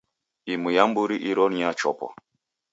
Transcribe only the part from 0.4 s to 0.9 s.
Imu ya